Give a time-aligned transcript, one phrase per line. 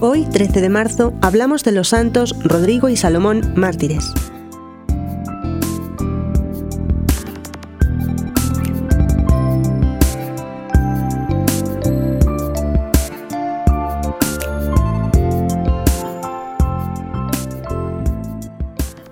[0.00, 4.12] 13 de marzo hablamos de los santos Rodrigo y Salomón mártires.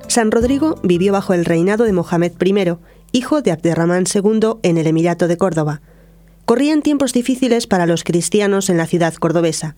[0.06, 2.76] San Rodrigo vivió bajo el reinado de Mohamed I,
[3.12, 5.80] hijo de Abderramán II en el Emirato de Córdoba.
[6.44, 9.76] Corrían tiempos difíciles para los cristianos en la ciudad cordobesa.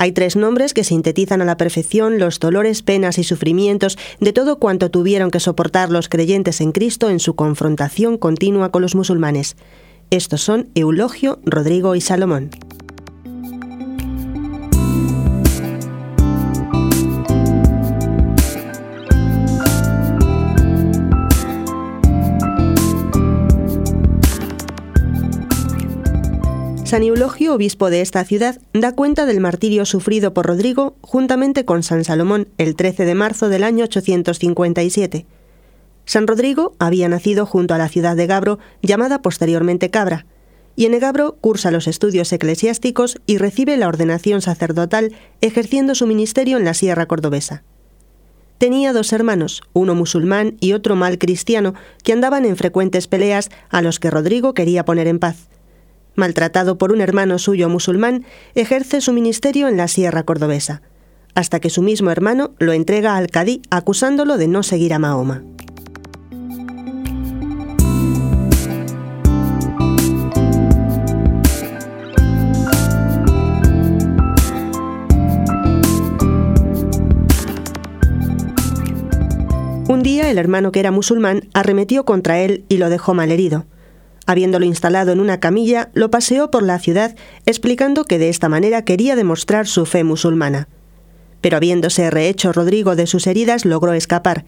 [0.00, 4.60] Hay tres nombres que sintetizan a la perfección los dolores, penas y sufrimientos de todo
[4.60, 9.56] cuanto tuvieron que soportar los creyentes en Cristo en su confrontación continua con los musulmanes.
[10.10, 12.50] Estos son Eulogio, Rodrigo y Salomón.
[26.88, 31.82] San Eulogio, obispo de esta ciudad, da cuenta del martirio sufrido por Rodrigo juntamente con
[31.82, 35.26] San Salomón el 13 de marzo del año 857.
[36.06, 40.24] San Rodrigo había nacido junto a la ciudad de Gabro, llamada posteriormente Cabra,
[40.76, 46.56] y en Gabro cursa los estudios eclesiásticos y recibe la ordenación sacerdotal ejerciendo su ministerio
[46.56, 47.64] en la Sierra Cordobesa.
[48.56, 53.82] Tenía dos hermanos, uno musulmán y otro mal cristiano, que andaban en frecuentes peleas a
[53.82, 55.48] los que Rodrigo quería poner en paz
[56.18, 58.24] maltratado por un hermano suyo musulmán,
[58.54, 60.82] ejerce su ministerio en la Sierra Cordobesa,
[61.34, 65.44] hasta que su mismo hermano lo entrega al Cadí acusándolo de no seguir a Mahoma.
[79.88, 83.64] Un día el hermano que era musulmán arremetió contra él y lo dejó malherido.
[84.28, 87.16] Habiéndolo instalado en una camilla, lo paseó por la ciudad
[87.46, 90.68] explicando que de esta manera quería demostrar su fe musulmana.
[91.40, 94.44] Pero habiéndose rehecho Rodrigo de sus heridas, logró escapar.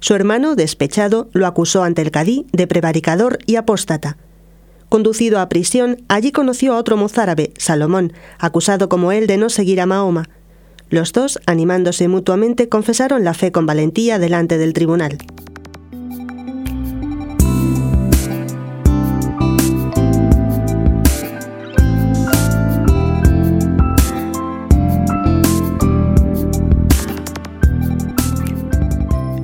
[0.00, 4.16] Su hermano, despechado, lo acusó ante el cadí de prevaricador y apóstata.
[4.88, 9.80] Conducido a prisión, allí conoció a otro mozárabe, Salomón, acusado como él de no seguir
[9.80, 10.30] a Mahoma.
[10.90, 15.18] Los dos, animándose mutuamente, confesaron la fe con valentía delante del tribunal.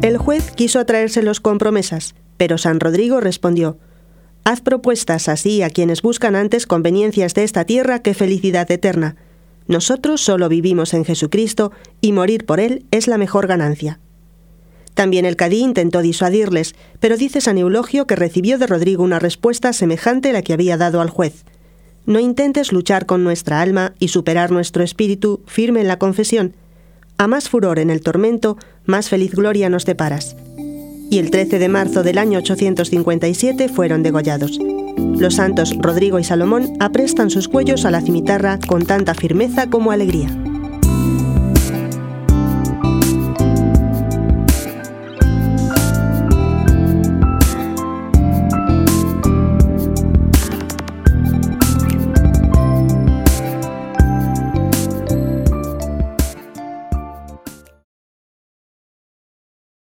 [0.09, 3.77] El juez quiso atraérselos con promesas, pero San Rodrigo respondió,
[4.43, 9.17] Haz propuestas así a quienes buscan antes conveniencias de esta tierra que felicidad eterna.
[9.67, 14.01] Nosotros solo vivimos en Jesucristo y morir por Él es la mejor ganancia.
[14.95, 19.75] También el cadí intentó disuadirles, pero dice San Eulogio que recibió de Rodrigo una respuesta
[19.75, 21.45] semejante a la que había dado al juez.
[22.07, 26.55] No intentes luchar con nuestra alma y superar nuestro espíritu firme en la confesión,
[27.19, 28.57] a más furor en el tormento,
[28.87, 30.37] más feliz gloria nos deparas.
[31.11, 34.59] Y el 13 de marzo del año 857 fueron degollados.
[35.19, 39.91] Los santos Rodrigo y Salomón aprestan sus cuellos a la cimitarra con tanta firmeza como
[39.91, 40.29] alegría.